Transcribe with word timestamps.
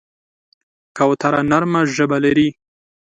کوتره 0.97 1.41
نرمه 1.49 1.81
ژبه 1.95 2.17
لري. 2.23 2.49